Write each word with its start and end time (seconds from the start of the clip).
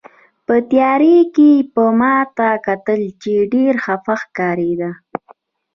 په 0.45 0.55
تیارې 0.71 1.17
کې 1.35 1.49
یې 1.57 1.87
ما 1.99 2.15
ته 2.37 2.47
کتل، 2.65 3.01
چې 3.21 3.31
ډېره 3.53 3.79
خپه 3.85 4.13
ښکارېده. 4.21 4.91